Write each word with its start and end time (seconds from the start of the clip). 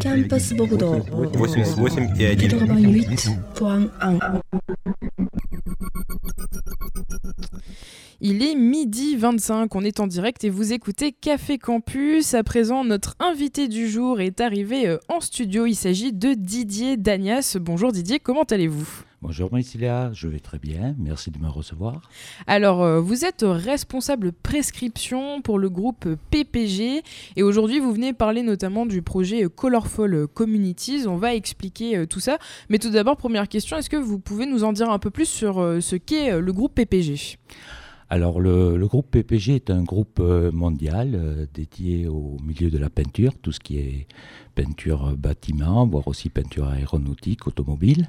Campus 0.00 0.52
Bordeaux 0.54 1.00
88 1.32 2.18
и 2.18 2.24
1. 2.24 2.34
88.1 2.34 4.40
Il 8.22 8.42
est 8.42 8.54
midi 8.54 9.16
25, 9.16 9.74
on 9.74 9.82
est 9.82 9.98
en 9.98 10.06
direct 10.06 10.44
et 10.44 10.50
vous 10.50 10.74
écoutez 10.74 11.12
Café 11.12 11.56
Campus. 11.56 12.34
À 12.34 12.42
présent, 12.42 12.84
notre 12.84 13.16
invité 13.18 13.66
du 13.66 13.88
jour 13.88 14.20
est 14.20 14.42
arrivé 14.42 14.86
euh, 14.86 14.98
en 15.08 15.20
studio. 15.20 15.64
Il 15.64 15.74
s'agit 15.74 16.12
de 16.12 16.34
Didier 16.34 16.98
Dagnas. 16.98 17.56
Bonjour 17.58 17.92
Didier, 17.92 18.18
comment 18.18 18.42
allez-vous? 18.42 19.04
Bonjour 19.22 19.52
Maïsilia, 19.52 20.10
je 20.14 20.28
vais 20.28 20.40
très 20.40 20.58
bien, 20.58 20.94
merci 20.98 21.30
de 21.30 21.38
me 21.38 21.48
recevoir. 21.48 22.00
Alors, 22.46 22.82
euh, 22.82 23.02
vous 23.02 23.26
êtes 23.26 23.44
responsable 23.46 24.32
prescription 24.32 25.42
pour 25.42 25.58
le 25.58 25.68
groupe 25.68 26.08
PPG 26.30 27.02
et 27.36 27.42
aujourd'hui, 27.42 27.80
vous 27.80 27.92
venez 27.92 28.14
parler 28.14 28.42
notamment 28.42 28.86
du 28.86 29.02
projet 29.02 29.44
Colorful 29.54 30.26
Communities. 30.26 31.06
On 31.06 31.18
va 31.18 31.34
expliquer 31.34 31.98
euh, 31.98 32.06
tout 32.06 32.18
ça. 32.18 32.38
Mais 32.70 32.78
tout 32.78 32.88
d'abord, 32.88 33.18
première 33.18 33.46
question, 33.46 33.76
est-ce 33.76 33.90
que 33.90 33.98
vous 33.98 34.18
pouvez 34.18 34.46
nous 34.46 34.64
en 34.64 34.72
dire 34.72 34.88
un 34.88 34.98
peu 34.98 35.10
plus 35.10 35.28
sur 35.28 35.60
euh, 35.60 35.80
ce 35.80 35.96
qu'est 35.96 36.40
le 36.40 36.52
groupe 36.54 36.74
PPG 36.74 37.36
Alors 38.08 38.40
le, 38.40 38.78
le 38.78 38.86
groupe 38.86 39.10
PPG 39.10 39.54
est 39.54 39.68
un 39.68 39.82
groupe 39.82 40.18
mondial 40.18 41.12
euh, 41.14 41.44
dédié 41.52 42.08
au 42.08 42.38
milieu 42.42 42.70
de 42.70 42.78
la 42.78 42.88
peinture, 42.88 43.34
tout 43.42 43.52
ce 43.52 43.60
qui 43.60 43.76
est 43.76 44.06
peinture 44.54 45.14
bâtiment, 45.14 45.86
voire 45.86 46.08
aussi 46.08 46.30
peinture 46.30 46.68
aéronautique, 46.68 47.46
automobile. 47.46 48.06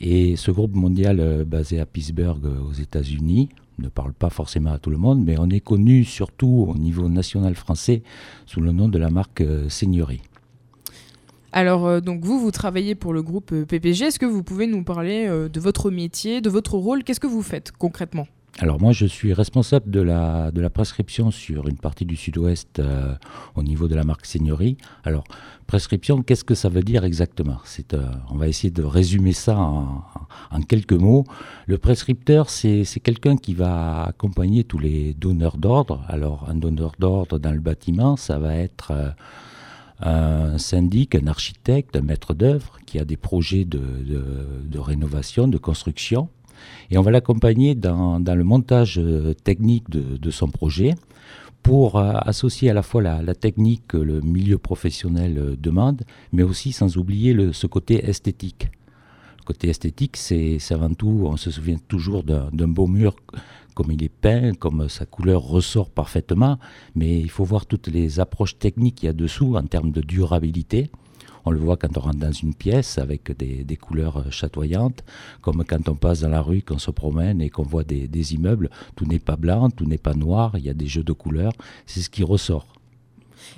Et 0.00 0.36
ce 0.36 0.50
groupe 0.50 0.74
mondial 0.74 1.20
euh, 1.20 1.44
basé 1.44 1.80
à 1.80 1.86
Pittsburgh 1.86 2.44
euh, 2.44 2.60
aux 2.60 2.72
États-Unis 2.72 3.48
ne 3.78 3.88
parle 3.88 4.12
pas 4.12 4.30
forcément 4.30 4.72
à 4.72 4.78
tout 4.78 4.90
le 4.90 4.96
monde, 4.96 5.24
mais 5.24 5.36
on 5.38 5.48
est 5.48 5.60
connu 5.60 6.04
surtout 6.04 6.66
au 6.68 6.76
niveau 6.76 7.08
national 7.08 7.54
français 7.54 8.02
sous 8.46 8.60
le 8.60 8.72
nom 8.72 8.88
de 8.88 8.98
la 8.98 9.10
marque 9.10 9.40
euh, 9.40 9.68
Seigneurie. 9.68 10.22
Alors, 11.52 12.00
donc 12.00 12.24
vous, 12.24 12.40
vous 12.40 12.50
travaillez 12.50 12.94
pour 12.94 13.12
le 13.12 13.22
groupe 13.22 13.54
PPG. 13.64 14.06
Est-ce 14.06 14.18
que 14.18 14.24
vous 14.24 14.42
pouvez 14.42 14.66
nous 14.66 14.84
parler 14.84 15.28
de 15.28 15.60
votre 15.60 15.90
métier, 15.90 16.40
de 16.40 16.48
votre 16.48 16.78
rôle? 16.78 17.04
Qu'est-ce 17.04 17.20
que 17.20 17.26
vous 17.26 17.42
faites 17.42 17.72
concrètement? 17.72 18.26
Alors 18.58 18.78
moi, 18.80 18.92
je 18.92 19.06
suis 19.06 19.32
responsable 19.32 19.90
de 19.90 20.00
la, 20.00 20.50
de 20.50 20.60
la 20.60 20.68
prescription 20.68 21.30
sur 21.30 21.68
une 21.68 21.78
partie 21.78 22.04
du 22.04 22.16
sud-ouest 22.16 22.78
euh, 22.78 23.14
au 23.54 23.62
niveau 23.62 23.88
de 23.88 23.94
la 23.94 24.04
marque 24.04 24.26
Seigneurie. 24.26 24.76
Alors, 25.04 25.24
prescription, 25.66 26.22
qu'est-ce 26.22 26.44
que 26.44 26.54
ça 26.54 26.68
veut 26.68 26.82
dire 26.82 27.02
exactement? 27.04 27.58
C'est, 27.64 27.94
euh, 27.94 28.04
On 28.30 28.36
va 28.36 28.48
essayer 28.48 28.70
de 28.70 28.82
résumer 28.82 29.32
ça 29.32 29.58
en, 29.58 30.04
quelques 30.68 30.92
mots. 30.92 31.24
Le 31.66 31.78
prescripteur, 31.78 32.50
c'est 32.50 32.84
c'est 32.84 33.00
quelqu'un 33.00 33.36
qui 33.36 33.54
va 33.54 34.04
accompagner 34.04 34.64
tous 34.64 34.78
les 34.78 35.14
donneurs 35.14 35.56
d'ordre. 35.56 36.04
Alors, 36.06 36.46
un 36.48 36.54
donneur 36.54 36.92
d'ordre 36.98 37.38
dans 37.38 37.52
le 37.52 37.60
bâtiment, 37.60 38.16
ça 38.16 38.38
va 38.38 38.54
être... 38.54 38.90
euh, 38.90 39.10
un 40.04 40.58
syndic, 40.58 41.14
un 41.14 41.28
architecte, 41.28 41.94
un 41.94 42.00
maître 42.00 42.34
d'œuvre 42.34 42.78
qui 42.86 42.98
a 42.98 43.04
des 43.04 43.16
projets 43.16 43.64
de- 43.64 43.80
de 44.64 44.78
rénovation, 44.80 45.46
de 45.46 45.58
construction. 45.58 46.28
Et 46.90 46.98
on 46.98 47.02
va 47.02 47.10
l'accompagner 47.10 47.74
dans, 47.74 48.18
le 48.18 48.44
montage 48.44 48.98
euh, 48.98 49.34
technique 49.34 49.88
de, 49.90 50.30
son 50.30 50.48
projet 50.48 50.94
pour 51.62 51.96
euh, 51.96 52.12
associer 52.22 52.70
à 52.70 52.74
la 52.74 52.82
fois 52.82 53.02
la, 53.02 53.34
technique 53.34 53.82
que 53.88 53.96
le 53.96 54.20
milieu 54.20 54.58
professionnel 54.58 55.38
euh, 55.38 55.56
demande, 55.58 56.02
mais 56.32 56.42
aussi 56.42 56.72
sans 56.72 56.96
oublier 56.96 57.52
ce 57.52 57.66
côté 57.66 58.04
esthétique. 58.08 58.68
Le 59.38 59.44
côté 59.44 59.68
esthétique, 59.68 60.16
c'est 60.16 60.58
avant 60.70 60.94
tout, 60.94 61.24
on 61.24 61.36
se 61.36 61.50
souvient 61.50 61.78
toujours 61.88 62.22
d'un 62.22 62.48
d'un 62.52 62.68
beau 62.68 62.86
mur 62.86 63.16
comme 63.74 63.90
il 63.90 64.02
est 64.02 64.08
peint, 64.08 64.52
comme 64.54 64.88
sa 64.88 65.06
couleur 65.06 65.42
ressort 65.42 65.90
parfaitement, 65.90 66.58
mais 66.94 67.18
il 67.18 67.30
faut 67.30 67.44
voir 67.44 67.66
toutes 67.66 67.88
les 67.88 68.20
approches 68.20 68.58
techniques 68.58 68.96
qu'il 68.96 69.06
y 69.06 69.10
a 69.10 69.14
dessous 69.14 69.56
en 69.56 69.64
termes 69.64 69.90
de 69.90 70.00
durabilité. 70.00 70.90
On 71.44 71.50
le 71.50 71.58
voit 71.58 71.76
quand 71.76 71.96
on 71.98 72.00
rentre 72.00 72.18
dans 72.18 72.32
une 72.32 72.54
pièce 72.54 72.98
avec 72.98 73.36
des, 73.36 73.64
des 73.64 73.76
couleurs 73.76 74.18
euh, 74.18 74.30
chatoyantes, 74.30 75.04
comme 75.40 75.64
quand 75.64 75.88
on 75.88 75.94
passe 75.94 76.20
dans 76.20 76.28
la 76.28 76.42
rue, 76.42 76.62
qu'on 76.62 76.78
se 76.78 76.90
promène 76.90 77.40
et 77.40 77.50
qu'on 77.50 77.64
voit 77.64 77.84
des, 77.84 78.08
des 78.08 78.34
immeubles. 78.34 78.70
Tout 78.96 79.06
n'est 79.06 79.18
pas 79.18 79.36
blanc, 79.36 79.70
tout 79.70 79.84
n'est 79.84 79.98
pas 79.98 80.14
noir, 80.14 80.52
il 80.56 80.64
y 80.64 80.70
a 80.70 80.74
des 80.74 80.86
jeux 80.86 81.04
de 81.04 81.12
couleurs. 81.12 81.52
C'est 81.86 82.00
ce 82.00 82.10
qui 82.10 82.22
ressort. 82.22 82.66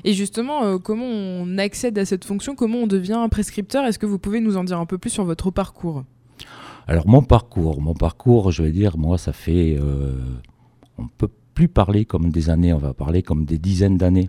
Et 0.02 0.14
justement, 0.14 0.64
euh, 0.64 0.78
comment 0.78 1.06
on 1.06 1.58
accède 1.58 1.98
à 1.98 2.04
cette 2.04 2.24
fonction? 2.24 2.54
Comment 2.54 2.78
on 2.78 2.86
devient 2.86 3.12
un 3.12 3.28
prescripteur? 3.28 3.84
Est-ce 3.84 3.98
que 3.98 4.06
vous 4.06 4.18
pouvez 4.18 4.40
nous 4.40 4.56
en 4.56 4.64
dire 4.64 4.78
un 4.78 4.86
peu 4.86 4.98
plus 4.98 5.10
sur 5.10 5.24
votre 5.24 5.50
parcours? 5.50 6.04
Alors 6.86 7.06
mon 7.06 7.22
parcours, 7.22 7.80
mon 7.80 7.94
parcours, 7.94 8.50
je 8.50 8.62
vais 8.62 8.72
dire, 8.72 8.98
moi, 8.98 9.18
ça 9.18 9.32
fait, 9.32 9.76
euh, 9.78 10.18
on 10.98 11.06
peut 11.06 11.30
plus 11.54 11.68
parler 11.68 12.04
comme 12.04 12.30
des 12.30 12.50
années, 12.50 12.72
on 12.72 12.78
va 12.78 12.94
parler 12.94 13.22
comme 13.22 13.44
des 13.44 13.58
dizaines 13.58 13.96
d'années. 13.96 14.28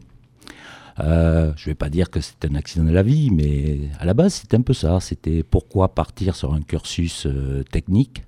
Euh, 0.99 1.51
je 1.57 1.65
vais 1.65 1.75
pas 1.75 1.89
dire 1.89 2.09
que 2.09 2.21
c'est 2.21 2.45
un 2.45 2.55
accident 2.55 2.85
de 2.85 2.91
la 2.91 3.03
vie, 3.03 3.29
mais 3.29 3.89
à 3.99 4.05
la 4.05 4.13
base, 4.13 4.35
c'était 4.35 4.57
un 4.57 4.61
peu 4.61 4.73
ça. 4.73 4.99
C'était 4.99 5.43
pourquoi 5.43 5.93
partir 5.93 6.35
sur 6.35 6.53
un 6.53 6.61
cursus 6.61 7.25
euh, 7.25 7.63
technique. 7.63 8.23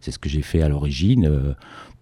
C'est 0.00 0.10
ce 0.10 0.18
que 0.18 0.28
j'ai 0.28 0.42
fait 0.42 0.62
à 0.62 0.68
l'origine, 0.68 1.26
euh, 1.26 1.54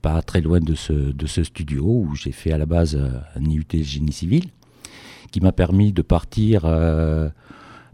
pas 0.02 0.20
très 0.22 0.40
loin 0.40 0.60
de 0.60 0.74
ce, 0.74 1.44
studio 1.44 1.84
où 1.84 2.14
j'ai 2.14 2.32
fait 2.32 2.52
à 2.52 2.58
la 2.58 2.66
base 2.66 2.96
un 2.96 3.44
IUT 3.44 3.66
génie 3.82 4.12
civil, 4.12 4.46
qui 5.30 5.40
m'a 5.40 5.52
permis 5.52 5.92
de 5.92 6.02
partir 6.02 6.64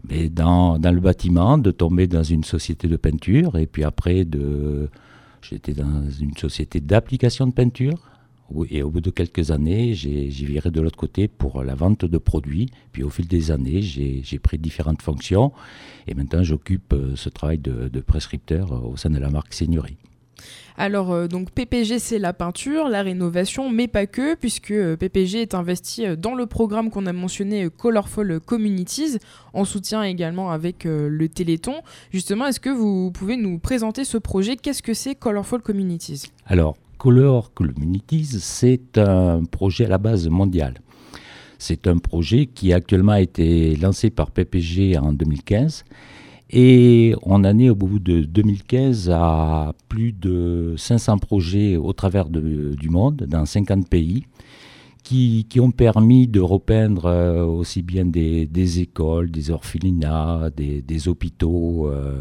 mais 0.09 0.29
dans, 0.29 0.77
le 0.77 0.99
bâtiment, 1.01 1.57
de 1.57 1.71
tomber 1.71 2.07
dans 2.07 2.23
une 2.23 2.45
société 2.45 2.87
de 2.87 2.95
peinture, 2.95 3.57
et 3.57 3.67
puis 3.67 3.83
après, 3.83 4.25
j'étais 5.41 5.73
dans 5.73 6.09
une 6.09 6.37
société 6.37 6.79
d'application 6.79 7.47
de 7.47 7.51
peinture. 7.51 7.99
Et 8.69 8.81
au 8.83 8.89
bout 8.89 9.01
de 9.01 9.09
quelques 9.09 9.51
années, 9.51 9.93
j'ai 9.93 10.27
viré 10.27 10.71
de 10.71 10.81
l'autre 10.81 10.97
côté 10.97 11.27
pour 11.27 11.63
la 11.63 11.75
vente 11.75 12.05
de 12.05 12.17
produits. 12.17 12.69
Puis 12.91 13.03
au 13.03 13.09
fil 13.09 13.27
des 13.27 13.51
années, 13.51 13.81
j'ai 13.81 14.39
pris 14.39 14.57
différentes 14.57 15.01
fonctions. 15.01 15.51
Et 16.07 16.13
maintenant, 16.13 16.43
j'occupe 16.43 16.93
euh, 16.93 17.15
ce 17.15 17.29
travail 17.29 17.57
de, 17.57 17.89
de 17.89 17.99
prescripteur 17.99 18.71
euh, 18.71 18.79
au 18.79 18.97
sein 18.97 19.09
de 19.09 19.19
la 19.19 19.29
marque 19.29 19.53
Seigneurie. 19.53 19.97
Alors, 20.77 21.11
euh, 21.11 21.27
donc 21.27 21.49
PPG, 21.51 21.97
c'est 21.97 22.19
la 22.19 22.33
peinture, 22.33 22.87
la 22.87 23.01
rénovation, 23.01 23.69
mais 23.69 23.87
pas 23.87 24.05
que, 24.05 24.35
puisque 24.35 24.71
euh, 24.71 24.95
PPG 24.95 25.41
est 25.41 25.55
investi 25.55 26.05
euh, 26.05 26.15
dans 26.15 26.35
le 26.35 26.45
programme 26.45 26.91
qu'on 26.91 27.07
a 27.07 27.13
mentionné, 27.13 27.67
Colorful 27.75 28.39
Communities, 28.39 29.17
en 29.53 29.65
soutien 29.65 30.03
également 30.03 30.51
avec 30.51 30.83
le 30.83 31.27
Téléthon. 31.27 31.81
Justement, 32.11 32.45
est-ce 32.45 32.59
que 32.59 32.69
vous 32.69 33.11
pouvez 33.11 33.37
nous 33.37 33.57
présenter 33.57 34.03
ce 34.03 34.17
projet? 34.17 34.55
Qu'est-ce 34.55 34.83
que 34.83 34.93
c'est 34.93 35.15
Colorful 35.15 35.61
Communities? 35.61 36.31
Alors, 36.45 36.77
Color 37.07 37.53
Communities, 37.53 38.41
c'est 38.41 38.97
un 38.97 39.45
projet 39.45 39.85
à 39.85 39.87
la 39.87 39.97
base 39.97 40.27
mondial. 40.27 40.73
C'est 41.57 41.87
un 41.87 41.99
projet 41.99 42.47
qui 42.47 42.73
actuellement 42.73 43.13
a 43.13 43.21
été 43.21 43.77
lancé 43.77 44.09
par 44.09 44.29
PPG 44.29 44.97
en 44.97 45.13
2015 45.13 45.85
et 46.49 47.15
on 47.23 47.45
en 47.45 47.59
est 47.59 47.69
au 47.69 47.75
bout 47.75 47.99
de 47.99 48.23
2015 48.23 49.09
à 49.09 49.71
plus 49.87 50.11
de 50.11 50.75
500 50.75 51.19
projets 51.19 51.77
au 51.77 51.93
travers 51.93 52.27
du 52.27 52.89
monde, 52.89 53.25
dans 53.25 53.45
50 53.45 53.87
pays, 53.87 54.25
qui, 55.07 55.45
qui 55.47 55.61
ont 55.61 55.71
permis 55.71 56.27
de 56.27 56.41
repeindre 56.41 57.05
euh, 57.05 57.45
aussi 57.45 57.81
bien 57.81 58.03
des, 58.03 58.45
des 58.45 58.81
écoles, 58.81 59.31
des 59.31 59.51
orphelinats, 59.51 60.49
des, 60.49 60.81
des 60.81 61.07
hôpitaux. 61.07 61.87
euh, 61.87 62.19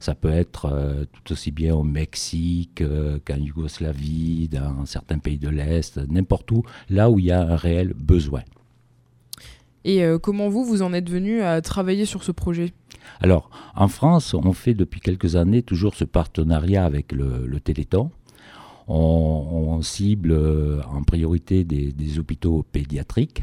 ça 0.00 0.14
peut 0.14 0.28
être 0.28 0.66
euh, 0.66 1.06
tout 1.10 1.32
aussi 1.32 1.50
bien 1.50 1.74
au 1.74 1.82
Mexique 1.82 2.84
qu'en 3.24 3.36
Yougoslavie, 3.36 4.48
dans 4.48 4.84
certains 4.84 5.18
pays 5.18 5.38
de 5.38 5.48
l'Est, 5.48 5.98
n'importe 6.10 6.52
où, 6.52 6.62
là 6.90 7.08
où 7.08 7.18
il 7.18 7.24
y 7.24 7.30
a 7.30 7.40
un 7.40 7.56
réel 7.56 7.94
besoin. 7.96 8.42
Et 9.86 10.02
comment 10.20 10.48
vous, 10.48 10.64
vous 10.64 10.82
en 10.82 10.92
êtes 10.92 11.08
venu 11.08 11.42
à 11.42 11.62
travailler 11.62 12.06
sur 12.06 12.24
ce 12.24 12.32
projet? 12.32 12.72
Alors, 13.20 13.48
en 13.76 13.88
France, 13.88 14.34
on 14.34 14.52
fait 14.52 14.74
depuis 14.74 15.00
quelques 15.00 15.36
années 15.36 15.62
toujours 15.62 15.94
ce 15.94 16.04
partenariat 16.04 16.84
avec 16.84 17.12
le, 17.12 17.46
le 17.46 17.60
Téléthon. 17.60 18.10
On, 18.88 19.82
cible 19.82 20.32
euh, 20.32 20.80
en 20.90 21.02
priorité 21.02 21.64
des, 21.64 22.18
hôpitaux 22.18 22.64
pédiatriques 22.72 23.42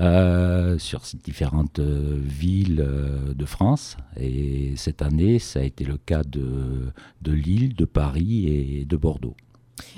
euh, 0.00 0.78
sur 0.78 1.02
différentes 1.22 1.80
euh, 1.80 2.16
villes 2.20 2.86
de 3.34 3.44
France. 3.44 3.96
Et 4.18 4.72
cette 4.76 5.02
année, 5.02 5.38
ça 5.38 5.60
a 5.60 5.62
été 5.64 5.84
le 5.84 5.96
cas 5.96 6.22
de, 6.22 6.92
de 7.22 7.32
Lille, 7.32 7.74
de 7.74 7.84
Paris 7.84 8.46
et 8.46 8.84
de 8.84 8.96
Bordeaux. 8.96 9.36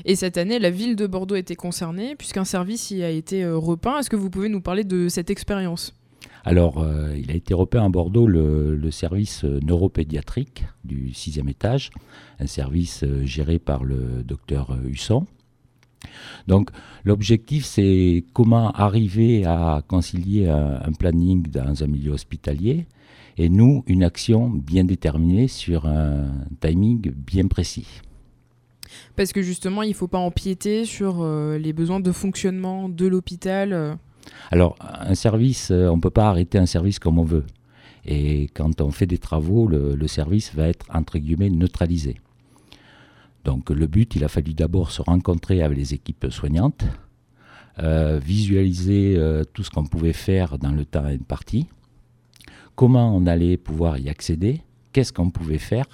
Et 0.04 0.16
cette 0.16 0.36
année, 0.36 0.58
la 0.58 0.70
ville 0.70 0.96
de 0.96 1.06
Bordeaux 1.06 1.36
était 1.36 1.56
concernée, 1.56 2.16
puisqu'un 2.16 2.44
service 2.44 2.90
y 2.90 3.02
a 3.02 3.10
été 3.10 3.46
repeint. 3.46 3.98
Est-ce 3.98 4.10
que 4.10 4.16
vous 4.16 4.30
pouvez 4.30 4.48
nous 4.48 4.60
parler 4.60 4.84
de 4.84 5.08
cette 5.08 5.30
expérience? 5.30 5.94
Alors, 6.44 6.78
euh, 6.78 7.14
il 7.18 7.30
a 7.30 7.34
été 7.34 7.52
repeint 7.54 7.84
à 7.84 7.88
Bordeaux 7.88 8.26
le, 8.26 8.90
service 8.90 9.44
euh, 9.44 9.60
neuropédiatrique 9.62 10.64
du 10.84 11.12
sixième 11.12 11.48
étage, 11.48 11.90
un 12.38 12.46
service 12.46 13.04
euh, 13.04 13.24
géré 13.24 13.58
par 13.58 13.84
le 13.84 14.22
docteur 14.24 14.76
Husson. 14.84 15.26
Donc, 16.48 16.70
l'objectif, 17.04 17.64
c'est 17.64 18.24
comment 18.32 18.70
arriver 18.72 19.44
à 19.44 19.82
concilier 19.86 20.48
un, 20.48 20.92
planning 20.98 21.42
dans 21.42 21.84
un 21.84 21.86
milieu 21.86 22.12
hospitalier 22.12 22.86
et 23.36 23.48
nous, 23.48 23.84
une 23.86 24.02
action 24.02 24.48
bien 24.48 24.84
déterminée 24.84 25.46
sur 25.46 25.86
un 25.86 26.30
timing 26.60 27.12
bien 27.12 27.46
précis. 27.46 27.86
Parce 29.14 29.32
que 29.32 29.42
justement, 29.42 29.82
il 29.82 29.90
ne 29.90 29.94
faut 29.94 30.08
pas 30.08 30.18
empiéter 30.18 30.84
sur 30.86 31.24
les 31.24 31.72
besoins 31.72 32.00
de 32.00 32.12
fonctionnement 32.12 32.88
de 32.88 33.06
l'hôpital. 33.06 33.98
Euh. 34.30 34.48
Alors, 34.50 34.76
un 34.80 35.14
service, 35.14 35.70
on 35.70 35.96
ne 35.96 36.00
peut 36.00 36.10
pas 36.10 36.28
arrêter 36.28 36.58
un 36.58 36.66
service 36.66 36.98
comme 36.98 37.18
on 37.18 37.24
veut. 37.24 37.44
Et 38.04 38.48
quand 38.54 38.80
on 38.80 38.90
fait 38.90 39.06
des 39.06 39.18
travaux, 39.18 39.66
le, 39.66 40.06
service 40.06 40.54
va 40.54 40.68
être, 40.68 40.86
entre 40.92 41.18
guillemets, 41.18 41.50
neutralisé. 41.50 42.16
Donc 43.44 43.70
le 43.70 43.86
but, 43.86 44.16
il 44.16 44.24
a 44.24 44.28
fallu 44.28 44.52
d'abord 44.52 44.90
se 44.90 45.02
rencontrer 45.02 45.62
avec 45.62 45.78
les 45.78 45.94
équipes 45.94 46.26
soignantes, 46.30 46.84
euh, 47.78 48.18
visualiser 48.18 49.14
euh, 49.16 49.44
tout 49.44 49.62
ce 49.62 49.70
qu'on 49.70 49.86
pouvait 49.86 50.12
faire 50.12 50.58
dans 50.58 50.72
le 50.72 50.84
temps 50.84 51.04
imparti, 51.04 51.66
comment 52.74 53.16
on 53.16 53.26
allait 53.26 53.56
pouvoir 53.56 53.98
y 53.98 54.08
accéder, 54.10 54.60
qu'est-ce 54.92 55.12
qu'on 55.12 55.30
pouvait 55.30 55.58
faire 55.58 55.86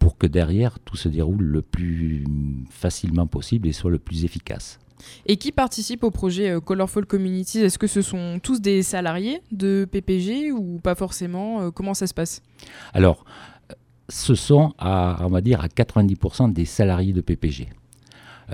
pour 0.00 0.18
que 0.18 0.26
derrière 0.26 0.80
tout 0.80 0.96
se 0.96 1.08
déroule 1.08 1.44
le 1.44 1.62
plus 1.62 2.24
facilement 2.70 3.26
possible 3.26 3.68
et 3.68 3.72
soit 3.72 3.90
le 3.90 3.98
plus 3.98 4.24
efficace? 4.24 4.80
Et 5.26 5.36
qui 5.36 5.52
participe 5.52 6.04
au 6.04 6.10
projet 6.10 6.50
euh, 6.50 6.60
Colorful 6.60 7.06
Communities? 7.06 7.60
Est-ce 7.60 7.78
que 7.78 7.86
ce 7.86 8.02
sont 8.02 8.38
tous 8.42 8.60
des 8.60 8.82
salariés 8.82 9.40
de 9.52 9.86
PPG 9.90 10.52
ou 10.52 10.80
pas 10.82 10.94
forcément? 10.94 11.62
Euh, 11.62 11.70
Comment 11.70 11.94
ça 11.94 12.06
se 12.06 12.14
passe? 12.14 12.42
Alors, 12.92 13.24
ce 14.08 14.34
sont, 14.34 14.72
à, 14.78 15.18
on 15.20 15.28
va 15.28 15.40
dire, 15.40 15.60
à 15.60 15.68
90% 15.68 16.52
des 16.52 16.64
salariés 16.64 17.12
de 17.12 17.20
PPG. 17.20 17.68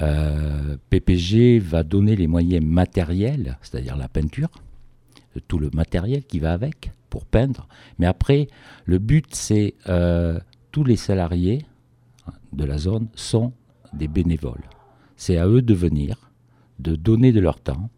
Euh, 0.01 0.77
PPG 0.91 1.59
va 1.59 1.83
donner 1.83 2.15
les 2.15 2.29
moyens 2.29 2.65
matériels, 2.65 3.59
c'est-à-dire 3.63 3.97
la 3.97 4.09
peinture, 4.09 4.51
tout 5.49 5.59
le 5.59 5.71
matériel 5.75 6.25
qui 6.25 6.39
va 6.39 6.53
avec 6.53 6.93
pour 7.09 7.27
peindre. 7.27 7.67
Mais 7.99 8.07
après, 8.07 8.47
le 8.85 8.99
but, 8.99 9.27
c'est 9.35 9.75
tous 10.71 10.85
les 10.85 10.97
salariés 10.97 11.65
de 12.53 12.65
la 12.65 12.79
zone 12.79 13.09
sont 13.15 13.53
des 13.93 14.09
bénévoles. 14.09 14.63
C'est 15.17 15.37
à 15.37 15.47
eux 15.47 15.63
de 15.63 15.75
venir, 15.75 16.30
de 16.81 16.97
donner 16.97 17.33
de 17.33 17.41
leur 17.41 17.61
temps. 17.61 17.91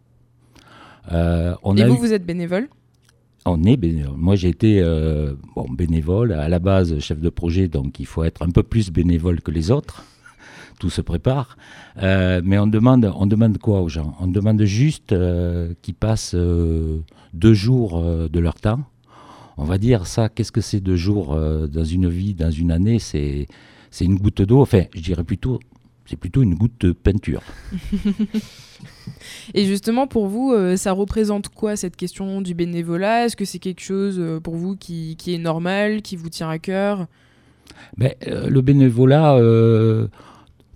Euh, 1.11 1.55
on 1.63 1.75
Et 1.75 1.85
vous, 1.85 1.97
vous 1.97 2.13
êtes 2.13 2.25
bénévole? 2.25 2.69
On 3.45 3.63
est 3.63 3.77
bénévole. 3.77 4.15
Moi, 4.17 4.35
j'ai 4.35 4.49
été 4.49 4.79
euh, 4.81 5.33
bon, 5.55 5.65
bénévole, 5.69 6.31
à 6.31 6.47
la 6.47 6.59
base 6.59 6.97
chef 6.99 7.19
de 7.19 7.29
projet, 7.29 7.67
donc 7.67 7.99
il 7.99 8.05
faut 8.05 8.23
être 8.23 8.41
un 8.41 8.49
peu 8.49 8.63
plus 8.63 8.89
bénévole 8.89 9.41
que 9.41 9.51
les 9.51 9.69
autres. 9.69 10.03
Tout 10.79 10.89
se 10.89 11.01
prépare. 11.01 11.57
Euh, 12.01 12.41
mais 12.43 12.57
on 12.57 12.67
demande, 12.67 13.11
on 13.15 13.25
demande 13.25 13.57
quoi 13.57 13.81
aux 13.81 13.89
gens? 13.89 14.15
On 14.19 14.27
demande 14.27 14.63
juste 14.63 15.13
qu'ils 15.81 15.93
passent 15.93 16.35
deux 16.35 17.53
jours 17.53 18.01
de 18.01 18.39
leur 18.39 18.55
temps. 18.55 18.79
On 19.57 19.65
va 19.65 19.77
dire 19.77 20.07
ça, 20.07 20.29
qu'est-ce 20.29 20.51
que 20.51 20.61
c'est 20.61 20.79
deux 20.79 20.95
jours 20.95 21.35
dans 21.35 21.83
une 21.83 22.09
vie, 22.09 22.33
dans 22.33 22.49
une 22.49 22.71
année? 22.71 22.97
C'est 22.99 23.47
une 24.01 24.15
goutte 24.15 24.41
d'eau. 24.41 24.61
Enfin, 24.61 24.83
je 24.95 25.01
dirais 25.01 25.23
plutôt, 25.23 25.59
c'est 26.05 26.17
plutôt 26.17 26.43
une 26.43 26.55
goutte 26.55 26.81
de 26.81 26.91
peinture. 26.91 27.43
Et 29.53 29.65
justement, 29.65 30.07
pour 30.07 30.27
vous, 30.27 30.51
euh, 30.51 30.75
ça 30.75 30.91
représente 30.91 31.49
quoi 31.49 31.75
cette 31.75 31.95
question 31.95 32.41
du 32.41 32.53
bénévolat? 32.53 33.25
Est-ce 33.25 33.35
que 33.35 33.45
c'est 33.45 33.59
quelque 33.59 33.81
chose 33.81 34.17
euh, 34.19 34.39
pour 34.39 34.55
vous 34.55 34.75
qui, 34.75 35.17
est 35.27 35.37
normal, 35.37 36.01
qui 36.01 36.15
vous 36.15 36.29
tient 36.29 36.49
à 36.49 36.59
cœur? 36.59 37.07
Ben, 37.97 38.13
euh, 38.27 38.49
Le 38.49 38.61
bénévolat, 38.61 39.39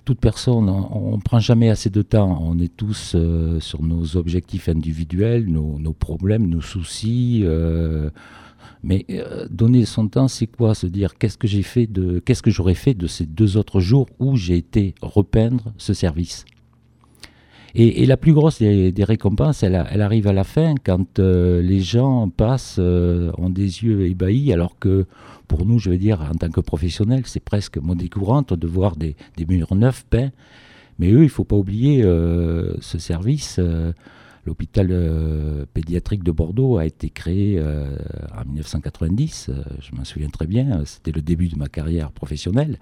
toute 0.06 0.20
personne, 0.20 0.70
on 0.70 1.18
ne 1.18 1.22
prend 1.22 1.40
jamais 1.40 1.70
assez 1.70 1.90
de 1.90 2.02
temps. 2.02 2.40
On 2.42 2.58
est 2.60 2.76
tous 2.76 3.16
sur 3.60 3.84
nos 3.84 4.16
objectifs 4.16 4.70
individuels, 4.70 5.48
nos, 5.48 5.78
nos 5.80 5.94
problèmes, 5.94 6.48
nos 6.48 6.62
soucis. 6.62 7.44
Mais 8.84 9.06
donner 9.50 9.86
son 9.86 10.08
temps, 10.08 10.28
c'est 10.28 10.48
quoi? 10.48 10.76
Se 10.76 10.88
dire 10.88 11.18
qu'est-ce 11.18 11.38
que 11.38 11.48
j'ai 11.48 11.64
fait 11.64 11.88
de, 11.88 12.20
qu'est-ce 12.20 12.42
que 12.42 12.52
j'aurais 12.52 12.74
fait 12.74 12.94
de 12.94 13.08
ces 13.08 13.26
deux 13.26 13.58
autres 13.58 13.80
jours 13.80 14.08
où 14.20 14.36
j'ai 14.36 14.58
été 14.58 14.96
repeindre 15.02 15.74
ce 15.78 15.94
service? 15.94 16.46
Et, 17.80 18.08
la 18.08 18.18
plus 18.18 18.34
grosse 18.34 18.58
des, 18.58 19.04
récompenses, 19.04 19.62
elle, 19.62 19.76
arrive 19.76 20.28
à 20.28 20.34
la 20.34 20.44
fin 20.44 20.74
quand 20.84 21.20
euh, 21.20 21.62
les 21.62 21.80
gens 21.80 22.28
passent, 22.28 22.78
euh, 22.80 23.32
ont 23.38 23.52
des 23.52 23.84
yeux 23.84 24.08
ébahis, 24.08 24.52
alors 24.52 24.80
que 24.80 25.06
pour 25.48 25.64
nous, 25.64 25.78
je 25.78 25.92
veux 25.92 25.98
dire, 26.00 26.22
en 26.22 26.34
tant 26.34 26.50
que 26.50 26.60
professionnels, 26.60 27.22
c'est 27.26 27.44
presque 27.44 27.78
monnaie 27.78 28.10
courante 28.10 28.56
de 28.56 28.66
voir 28.66 28.96
des, 28.96 29.16
murs 29.48 29.76
neufs 29.76 30.06
peints. 30.10 30.32
Mais 30.98 31.12
eux, 31.12 31.20
il 31.20 31.26
ne 31.26 31.28
faut 31.28 31.44
pas 31.44 31.56
oublier 31.56 32.02
euh, 32.04 32.74
ce 32.80 32.98
service. 32.98 33.60
L'hôpital 34.48 34.88
pédiatrique 35.74 36.24
de 36.24 36.32
Bordeaux 36.32 36.78
a 36.78 36.86
été 36.86 37.10
créé 37.10 37.62
en 37.62 38.46
1990, 38.46 39.52
je 39.82 39.96
m'en 39.96 40.06
souviens 40.06 40.30
très 40.30 40.48
bien, 40.48 40.84
c'était 40.86 41.12
le 41.12 41.22
début 41.22 41.50
de 41.50 41.58
ma 41.58 41.68
carrière 41.68 42.12
professionnelle. 42.12 42.80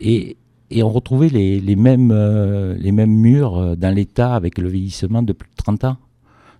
Et, 0.00 0.36
on 0.74 0.88
retrouvait 0.88 1.28
les, 1.28 1.76
mêmes, 1.76 2.10
euh, 2.12 3.06
murs 3.06 3.58
euh, 3.58 3.76
dans 3.76 3.94
l'état 3.94 4.34
avec 4.34 4.56
le 4.56 4.68
vieillissement 4.70 5.22
de 5.22 5.34
plus 5.34 5.50
de 5.50 5.56
30 5.56 5.84
ans. 5.84 5.96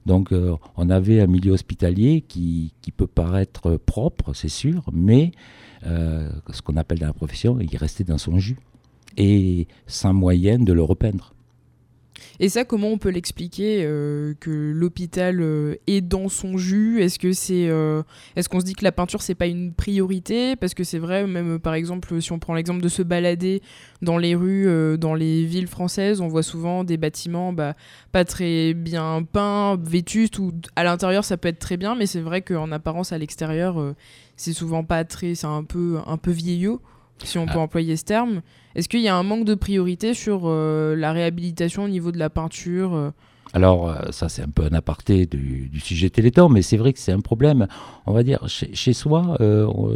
Donc 0.04 0.32
euh, 0.32 0.54
on 0.76 0.90
avait 0.90 1.20
un 1.20 1.26
milieu 1.26 1.52
hospitalier 1.52 2.20
qui 2.20 2.72
peut 2.94 3.06
paraître 3.06 3.76
propre, 3.76 4.34
c'est 4.34 4.48
sûr, 4.48 4.84
mais 4.92 5.32
ce 5.84 6.62
qu'on 6.62 6.76
appelle 6.76 6.98
dans 7.00 7.06
la 7.06 7.12
profession, 7.12 7.58
il 7.58 7.76
restait 7.76 8.04
dans 8.04 8.18
son 8.18 8.38
jus 8.38 8.58
et 9.16 9.66
sans 9.86 10.12
moyen 10.12 10.58
de 10.58 10.72
le 10.72 10.82
repeindre. 10.82 11.34
Et 12.44 12.48
ça, 12.48 12.64
comment 12.64 12.88
on 12.88 12.98
peut 12.98 13.10
l'expliquer 13.10 13.84
euh, 13.84 14.34
que 14.40 14.50
l'hôpital 14.50 15.40
euh, 15.40 15.76
est 15.86 16.00
dans 16.00 16.28
son 16.28 16.58
jus? 16.58 17.00
Est-ce 17.00 17.20
que 17.20 17.32
c'est, 17.32 17.68
euh, 17.68 18.02
qu'on 18.50 18.58
se 18.58 18.64
dit 18.64 18.72
que 18.74 18.82
la 18.82 18.90
peinture 18.90 19.22
c'est 19.22 19.36
pas 19.36 19.46
une 19.46 19.72
priorité? 19.72 20.56
Parce 20.56 20.74
que 20.74 20.82
c'est 20.82 20.98
vrai, 20.98 21.24
même 21.28 21.60
par 21.60 21.74
exemple, 21.74 22.20
si 22.20 22.32
on 22.32 22.40
prend 22.40 22.54
l'exemple 22.54 22.82
de 22.82 22.88
se 22.88 23.02
balader 23.02 23.62
dans 24.02 24.18
les 24.18 24.34
rues, 24.34 24.66
dans 24.98 25.14
les 25.14 25.44
villes 25.44 25.68
françaises, 25.68 26.20
on 26.20 26.26
voit 26.26 26.42
souvent 26.42 26.82
des 26.82 26.96
bâtiments 26.96 27.52
bah, 27.52 27.76
pas 28.10 28.24
très 28.24 28.74
bien 28.74 29.22
peints, 29.22 29.78
vétustes, 29.80 30.40
ou 30.40 30.52
à 30.74 30.82
l'intérieur 30.82 31.24
ça 31.24 31.36
peut 31.36 31.46
être 31.46 31.60
très 31.60 31.76
bien, 31.76 31.94
mais 31.94 32.06
c'est 32.06 32.20
vrai 32.20 32.42
qu'en 32.42 32.72
apparence 32.72 33.12
à 33.12 33.18
l'extérieur, 33.18 33.94
c'est 34.34 34.52
souvent 34.52 34.82
pas 34.82 35.04
très, 35.04 35.36
c'est 35.36 35.46
un 35.46 35.62
peu, 35.62 36.00
un 36.04 36.16
peu 36.16 36.32
vieillot 36.32 36.80
si 37.24 37.38
on 37.38 37.46
peut 37.46 37.52
ah. 37.56 37.60
employer 37.60 37.96
ce 37.96 38.04
terme. 38.04 38.42
Est-ce 38.74 38.88
qu'il 38.88 39.00
y 39.00 39.08
a 39.08 39.16
un 39.16 39.22
manque 39.22 39.44
de 39.44 39.54
priorité 39.54 40.14
sur 40.14 40.42
euh, 40.44 40.96
la 40.96 41.12
réhabilitation 41.12 41.84
au 41.84 41.88
niveau 41.88 42.12
de 42.12 42.18
la 42.18 42.30
peinture 42.30 42.94
euh? 42.94 43.10
Alors, 43.54 43.90
euh, 43.90 44.10
ça, 44.10 44.28
c'est 44.28 44.42
un 44.42 44.48
peu 44.48 44.64
un 44.64 44.74
aparté 44.74 45.26
du, 45.26 45.78
sujet 45.80 46.08
Téléthon, 46.08 46.48
mais 46.48 46.62
c'est 46.62 46.78
vrai 46.78 46.92
que 46.92 46.98
c'est 46.98 47.12
un 47.12 47.20
problème. 47.20 47.66
On 48.06 48.12
va 48.12 48.22
dire, 48.22 48.46
chez, 48.48 48.92
soi, 48.94 49.36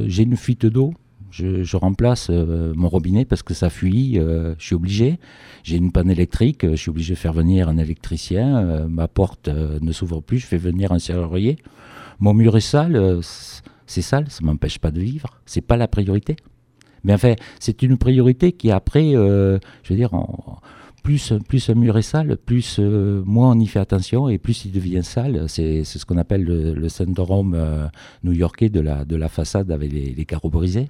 j'ai 0.06 0.25
une 0.25 0.37
fuite 0.37 0.67
d'eau, 0.67 0.93
je, 1.31 1.76
remplace 1.76 2.28
mon 2.28 2.88
robinet 2.88 3.25
parce 3.25 3.43
que 3.43 3.55
ça 3.55 3.70
fuit, 3.70 4.17
je 4.17 4.55
suis 4.58 4.75
obligé. 4.75 5.19
J'ai 5.62 5.79
une 5.79 5.90
panne 5.90 6.11
électrique, 6.11 6.69
je 6.69 6.76
suis 6.76 6.90
obligé 6.90 7.14
de 7.14 7.19
faire 7.19 7.32
venir 7.32 7.70
un 7.70 7.79
électricien, 7.79 8.87
ma 8.88 9.08
porte 9.08 9.49
ne 9.49 9.93
s'ouvre 9.93 10.20
plus, 10.20 10.38
je 10.38 10.46
fais 10.46 10.58
venir 10.58 10.93
un 10.93 10.99
serrurier. 10.99 11.56
Mon 12.20 12.34
mur 12.34 12.58
est 12.58 12.61
sale, 12.61 13.20
c'est 13.86 14.03
sale, 14.03 14.27
ça 14.29 14.41
m'empêche 14.43 14.79
pas 14.79 14.91
de 14.91 15.00
vivre, 15.00 15.31
c'est 15.46 15.62
pas 15.62 15.79
la 15.79 15.89
priorité. 15.89 16.36
C'est 17.60 17.82
une 17.82 17.98
priorité 17.98 18.53
qui 18.53 18.70
après, 18.70 19.15
euh, 19.15 19.58
je 19.82 19.93
veux 19.93 19.98
dire, 19.98 20.10
plus, 21.03 21.32
plus 21.48 21.70
un 21.70 21.75
mur 21.75 21.96
est 21.96 22.03
sale, 22.03 22.36
plus 22.36 22.79
euh, 22.81 23.22
moins 23.25 23.53
on 23.53 23.60
y 23.60 23.67
fait 23.67 23.79
attention 23.79 24.29
et 24.29 24.39
plus 24.39 24.65
il 24.65 24.72
devient 24.72 25.05
sale. 25.05 25.44
C'est 25.48 25.84
ce 25.84 26.05
qu'on 26.05 26.19
appelle 26.19 26.44
le, 26.44 26.89
syndrome 26.89 27.55
euh, 27.55 27.86
new-yorkais 28.25 28.69
de 28.69 28.81
la 28.81 29.29
façade 29.29 29.70
avec 29.70 29.93
les 29.93 30.25
carreaux 30.25 30.51
brisés. 30.51 30.89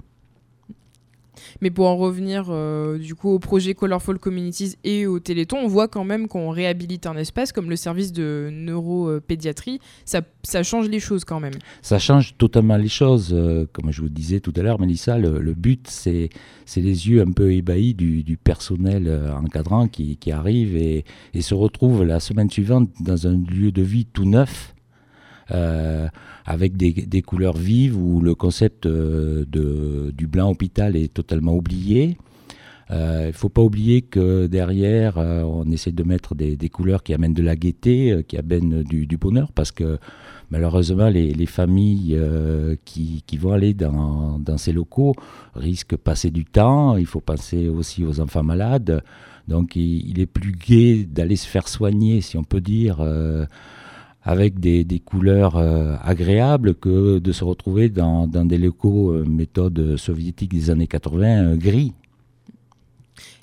Mais 1.60 1.70
pour 1.70 1.86
en 1.86 1.96
revenir 1.96 2.46
euh, 2.48 2.98
du 2.98 3.14
coup 3.14 3.30
au 3.30 3.38
projet 3.38 3.74
Colorful 3.74 4.18
Communities 4.18 4.76
et 4.84 5.06
au 5.06 5.18
Téléthon, 5.20 5.58
on 5.58 5.68
voit 5.68 5.88
quand 5.88 6.04
même 6.04 6.28
qu'on 6.28 6.50
réhabilite 6.50 7.06
un 7.06 7.16
espace 7.16 7.52
comme 7.52 7.70
le 7.70 7.76
service 7.76 8.12
de 8.12 8.50
neuropédiatrie. 8.52 9.80
Ça, 10.04 10.22
ça 10.42 10.62
change 10.62 10.88
les 10.88 11.00
choses 11.00 11.24
quand 11.24 11.40
même. 11.40 11.54
Ça 11.82 11.98
change 11.98 12.36
totalement 12.36 12.76
les 12.76 12.88
choses. 12.88 13.30
Euh, 13.32 13.66
comme 13.72 13.90
je 13.90 14.00
vous 14.00 14.08
disais 14.08 14.40
tout 14.40 14.52
à 14.56 14.62
l'heure, 14.62 14.80
Melissa, 14.80 15.18
le, 15.18 15.54
but, 15.54 15.88
c'est 15.88 16.30
les 16.76 17.08
yeux 17.08 17.22
un 17.22 17.32
peu 17.32 17.52
ébahis 17.52 17.94
du, 17.94 18.36
personnel 18.42 19.04
euh, 19.06 19.34
encadrant 19.34 19.88
qui, 19.88 20.18
arrive 20.30 20.76
et, 20.76 21.04
se 21.40 21.54
retrouve 21.54 22.04
la 22.04 22.18
semaine 22.18 22.50
suivante 22.50 22.90
dans 23.00 23.26
un 23.26 23.36
lieu 23.36 23.70
de 23.70 23.82
vie 23.82 24.06
tout 24.06 24.24
neuf. 24.24 24.75
Euh, 25.52 26.08
avec 26.44 26.76
des, 26.76 27.22
couleurs 27.22 27.56
vives 27.56 27.96
où 27.96 28.20
le 28.20 28.36
concept 28.36 28.86
euh, 28.86 29.44
du 30.12 30.26
blanc 30.28 30.48
hôpital 30.50 30.94
est 30.94 31.12
totalement 31.12 31.54
oublié. 31.54 32.16
Euh, 32.92 33.22
il 33.24 33.28
ne 33.28 33.32
faut 33.32 33.48
pas 33.48 33.62
oublier 33.62 34.02
que 34.02 34.46
derrière, 34.46 35.16
on 35.16 35.68
essaie 35.72 35.90
de 35.90 36.04
mettre 36.04 36.36
des, 36.36 36.56
couleurs 36.68 37.02
qui 37.02 37.14
amènent 37.14 37.34
de 37.34 37.42
la 37.42 37.56
gaieté, 37.56 38.24
qui 38.28 38.36
amènent 38.36 38.84
du, 38.84 39.16
bonheur, 39.16 39.50
parce 39.50 39.72
que 39.72 39.98
malheureusement, 40.50 41.08
les, 41.08 41.32
les 41.32 41.46
familles 41.46 42.16
qui, 42.84 43.36
vont 43.38 43.52
aller 43.52 43.74
dans, 43.74 44.38
dans, 44.38 44.58
ces 44.58 44.72
locaux 44.72 45.16
risquent 45.56 45.92
de 45.92 45.96
passer 45.96 46.30
du 46.30 46.44
temps. 46.44 46.96
Il 46.96 47.06
faut 47.06 47.20
penser 47.20 47.68
aussi 47.68 48.04
aux 48.04 48.20
enfants 48.20 48.44
malades. 48.44 49.02
Donc, 49.48 49.74
il, 49.74 50.08
il 50.08 50.20
est 50.20 50.26
plus 50.26 50.52
gai 50.52 51.06
d'aller 51.06 51.36
se 51.36 51.48
faire 51.48 51.66
soigner, 51.66 52.20
si 52.20 52.36
on 52.36 52.44
peut 52.44 52.60
dire 52.60 53.00
avec 54.26 54.61
des, 54.61 54.85
couleurs 55.02 55.56
euh, 55.56 55.97
agréables 56.02 56.75
que 56.75 57.18
de 57.18 57.33
se 57.33 57.45
retrouver 57.45 57.88
dans, 57.88 58.26
des 58.26 58.59
locaux 58.59 59.12
euh, 59.12 59.25
méthode 59.25 59.97
soviétique 59.97 60.52
des 60.52 60.68
années 60.68 60.88
80 60.88 61.45
euh, 61.45 61.56
gris. 61.56 61.95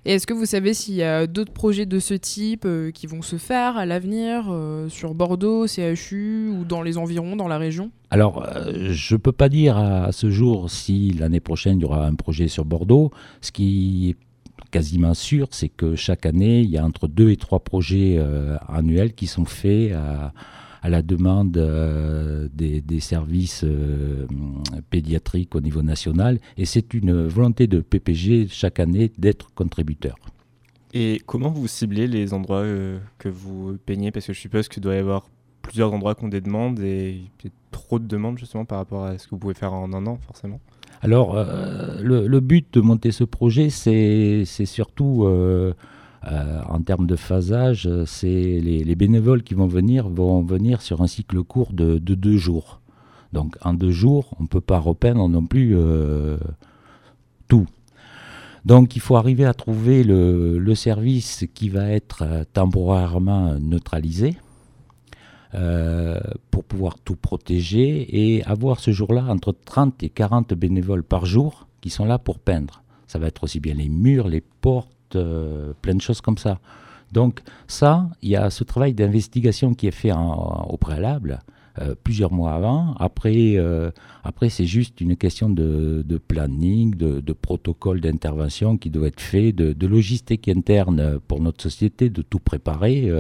Et 0.06 0.14
est-ce 0.14 0.28
que 0.28 0.34
vous 0.34 0.46
savez 0.46 0.74
s'il 0.74 0.96
y 0.96 1.04
a 1.04 1.28
d'autres 1.28 1.54
projets 1.54 1.86
de 1.86 2.00
ce 2.00 2.14
type 2.14 2.66
euh, 2.66 2.92
qui 2.92 3.08
vont 3.08 3.22
se 3.22 3.38
faire 3.38 3.78
à 3.78 3.86
l'avenir 3.86 4.48
euh, 4.50 4.90
sur 4.90 5.14
Bordeaux, 5.14 5.66
CHU 5.66 6.50
ou 6.50 6.66
dans 6.66 6.82
les 6.82 6.98
environs, 6.98 7.38
dans 7.38 7.48
la 7.48 7.58
région? 7.58 7.90
Alors, 8.10 8.44
euh, 8.44 8.90
je 8.92 9.16
ne 9.16 9.20
peux 9.20 9.32
pas 9.32 9.48
dire 9.48 9.78
à, 9.78 10.12
ce 10.12 10.30
jour 10.30 10.70
si 10.70 11.12
l'année 11.14 11.40
prochaine 11.40 11.80
il 11.80 11.84
y 11.84 11.86
aura 11.86 12.06
un 12.06 12.16
projet 12.16 12.50
sur 12.50 12.66
Bordeaux. 12.66 13.12
Ce 13.40 13.54
qui 13.54 14.10
est 14.10 14.70
quasiment 14.72 15.14
sûr, 15.14 15.48
c'est 15.52 15.70
que 15.70 15.96
chaque 15.96 16.26
année, 16.26 16.60
il 16.60 16.70
y 16.70 16.78
a 16.78 16.84
entre 16.84 17.08
deux 17.08 17.30
et 17.30 17.38
trois 17.38 17.60
projets 17.60 18.20
annuels 18.68 19.14
qui 19.14 19.28
sont 19.28 19.46
faits 19.46 19.94
à 19.94 20.34
à 20.84 20.90
la 20.90 21.02
demande 21.02 21.58
euh, 21.58 22.50
des, 22.54 23.00
services 23.00 23.64
euh, 23.64 24.28
pédiatriques 24.90 25.56
au 25.56 25.62
niveau 25.62 25.82
national. 25.82 26.40
Et 26.58 26.66
c'est 26.66 26.94
une 26.94 27.26
volonté 27.26 27.68
de 27.68 27.80
PPG 27.80 28.48
chaque 28.50 28.82
année 28.82 29.10
d'être 29.18 29.54
contributeur. 29.56 30.18
Et 30.94 31.22
comment 31.26 31.50
vous 31.50 31.68
ciblez 31.68 32.06
les 32.06 32.34
endroits 32.34 32.58
euh, 32.58 33.00
que 33.18 33.30
vous 33.30 33.78
peignez? 33.86 34.12
Parce 34.12 34.28
que 34.28 34.34
je 34.34 34.40
suppose 34.40 34.68
qu'il 34.68 34.84
doit 34.84 34.96
y 34.96 35.00
avoir 35.00 35.30
plusieurs 35.62 35.94
endroits 35.94 36.16
qui 36.16 36.26
ont 36.26 36.30
des 36.30 36.42
demandes 36.42 36.82
et 36.82 37.22
trop 37.72 37.98
de 37.98 38.06
demandes 38.06 38.38
justement 38.38 38.66
par 38.66 38.80
rapport 38.80 39.06
à 39.06 39.18
ce 39.18 39.26
que 39.26 39.32
vous 39.32 39.38
pouvez 39.38 39.54
faire 39.54 39.74
en 39.74 39.94
un 39.94 40.06
an 40.06 40.18
forcément. 40.18 40.60
Alors 41.02 41.36
le, 41.36 42.28
le, 42.28 42.40
but 42.40 42.74
de 42.74 42.82
monter 42.82 43.12
ce 43.12 43.24
projet, 43.24 43.70
c'est 43.70 44.46
surtout 44.66 45.26
euh, 46.26 46.62
en 46.70 46.82
termes 46.82 47.06
de 47.06 47.16
phasage, 47.16 47.90
c'est 48.06 48.60
les, 48.62 48.96
bénévoles 48.96 49.44
qui 49.44 49.56
vont 49.56 49.68
venir 49.68 50.08
vont 50.08 50.42
venir 50.42 50.82
sur 50.82 51.02
un 51.02 51.08
cycle 51.08 51.44
court 51.44 51.74
de, 51.74 51.98
deux 51.98 52.38
jours. 52.38 52.80
Donc 53.34 53.58
en 53.62 53.74
deux 53.74 53.92
jours, 53.92 54.36
on 54.40 54.44
ne 54.44 54.48
peut 54.48 54.62
pas 54.62 54.80
repeindre 54.80 55.28
non 55.28 55.46
plus 55.46 55.76
euh, 55.76 56.38
tout. 57.48 57.66
Donc 58.64 58.96
il 58.96 59.02
faut 59.02 59.18
arriver 59.18 59.44
à 59.44 59.54
trouver 59.54 60.04
le, 60.04 60.76
service 60.76 61.46
qui 61.54 61.68
va 61.68 61.90
être 61.90 62.24
euh, 62.24 62.44
temporairement 62.54 63.56
neutralisé 63.60 64.38
pour 66.50 66.64
pouvoir 66.64 66.98
tout 66.98 67.16
protéger 67.16 68.08
et 68.10 68.44
avoir 68.46 68.80
ce 68.80 68.90
jour-là 68.90 69.26
entre 69.30 69.52
30 69.52 70.02
et 70.02 70.10
40 70.10 70.56
bénévoles 70.56 71.04
par 71.04 71.28
jour 71.28 71.68
qui 71.80 71.92
sont 71.92 72.06
là 72.06 72.18
pour 72.18 72.40
peindre. 72.40 72.82
Ça 73.06 73.20
va 73.20 73.28
être 73.28 73.44
aussi 73.44 73.60
bien 73.60 73.76
les 73.76 73.88
murs, 73.88 74.28
les 74.28 74.42
portes, 74.42 74.93
euh, 75.16 75.74
plein 75.82 75.96
de 75.96 76.02
choses 76.02 76.22
comme 76.22 76.38
ça. 76.38 76.60
Donc 77.12 77.42
ça, 77.68 78.10
il 78.22 78.30
y 78.30 78.36
a 78.36 78.50
ce 78.50 78.64
travail 78.64 78.94
d'investigation 78.94 79.74
qui 79.74 79.88
est 79.88 79.92
fait 79.92 80.12
au 80.12 80.78
préalable. 80.78 81.40
Euh, 81.82 81.96
plusieurs 82.04 82.32
mois 82.32 82.54
avant. 82.54 82.94
Après, 83.00 83.56
euh, 83.56 83.90
après 84.24 84.50
c'est 84.50 84.68
juste 84.68 85.02
une 85.02 85.16
question 85.16 85.50
de, 85.50 86.04
planning, 86.28 86.94
de, 86.94 87.34
protocole 87.34 88.00
d'intervention 88.00 88.78
qui 88.78 88.92
doit 88.92 89.08
être 89.08 89.20
fait, 89.20 89.52
de, 89.54 89.88
logistique 89.88 90.48
interne 90.50 91.20
pour 91.28 91.42
notre 91.42 91.64
société, 91.64 92.12
de 92.12 92.22
tout 92.22 92.38
préparer. 92.38 93.12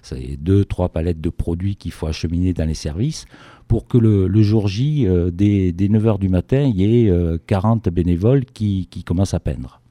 c'est 0.00 0.38
deux, 0.38 0.64
trois 0.64 0.88
palettes 0.88 1.20
de 1.20 1.28
produits 1.28 1.76
qu'il 1.76 1.92
faut 1.92 2.06
acheminer 2.06 2.54
dans 2.54 2.64
les 2.64 2.72
services 2.72 3.26
pour 3.68 3.86
que 3.86 3.98
le, 3.98 4.42
jour 4.42 4.68
J, 4.68 5.06
dès, 5.30 5.72
9h 5.72 6.18
du 6.18 6.30
matin, 6.30 6.62
il 6.62 6.80
y 6.80 7.08
ait 7.08 7.38
40 7.46 7.90
bénévoles 7.90 8.46
qui 8.46 9.04
commencent 9.04 9.34
à 9.34 9.40
peindre. 9.40 9.81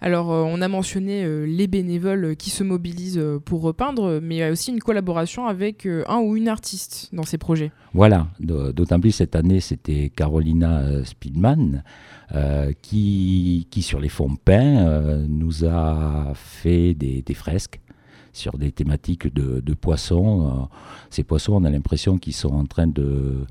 Alors, 0.00 0.32
euh, 0.32 0.44
on 0.46 0.62
a 0.62 0.68
mentionné 0.68 1.24
euh, 1.24 1.44
les 1.44 1.66
bénévoles 1.66 2.36
qui 2.36 2.50
se 2.50 2.62
mobilisent 2.62 3.18
euh, 3.18 3.40
pour 3.40 3.62
repeindre, 3.62 4.20
mais 4.22 4.36
il 4.36 4.38
y 4.38 4.42
a 4.42 4.50
aussi 4.50 4.70
une 4.70 4.78
collaboration 4.78 5.46
avec 5.46 5.86
un 5.86 6.18
ou 6.18 6.36
une 6.36 6.48
artiste 6.48 7.08
dans 7.12 7.24
ces 7.24 7.38
projets. 7.38 7.72
Voilà, 7.94 8.28
d'autant 8.38 9.00
plus 9.00 9.10
cette 9.10 9.34
année, 9.34 9.60
c'était 9.60 10.10
Carolina 10.14 11.04
Spielmann 11.04 11.82
qui, 12.82 13.66
sur 13.80 13.98
les 13.98 14.08
fonds 14.08 14.36
peints, 14.36 15.24
nous 15.26 15.64
a 15.64 16.32
fait 16.34 16.94
des, 16.94 17.24
fresques 17.34 17.80
sur 18.32 18.58
des 18.58 18.70
thématiques 18.70 19.32
de, 19.32 19.74
poissons. 19.74 20.68
ces 21.10 21.24
poissons, 21.24 21.54
on 21.54 21.64
a 21.64 21.70
l'impression 21.70 22.18
qu'ils 22.18 22.34
sont 22.34 22.52
en 22.52 22.66
train 22.66 22.86
de 22.86 23.46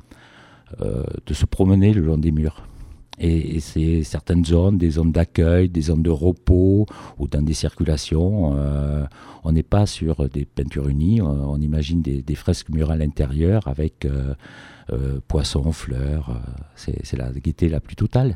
se 0.79 1.45
promener 1.45 1.93
le 1.93 2.01
long 2.01 2.17
des 2.17 2.31
murs. 2.31 2.67
Et, 3.19 3.59
c'est 3.59 4.03
certaines 4.03 4.45
zones, 4.45 4.77
des 4.77 4.91
zones 4.91 5.11
d'accueil, 5.11 5.69
des 5.69 5.81
zones 5.81 6.03
de 6.03 6.09
repos 6.09 6.85
ou 7.17 7.27
dans 7.27 7.41
des 7.41 7.53
circulations. 7.53 8.55
Euh, 8.55 9.05
on 9.43 9.51
n'est 9.51 9.63
pas 9.63 9.85
sur 9.85 10.29
des 10.29 10.45
peintures 10.45 10.87
unies, 10.87 11.21
on, 11.21 11.59
imagine 11.59 12.01
des, 12.01 12.35
fresques 12.35 12.69
murales 12.69 13.01
intérieures 13.01 13.67
avec 13.67 14.05
euh, 14.05 14.33
euh, 14.91 15.19
poissons, 15.27 15.71
fleurs. 15.71 16.39
c'est 16.75 17.17
la 17.17 17.31
gaieté 17.31 17.69
la 17.69 17.79
plus 17.79 17.95
totale. 17.95 18.35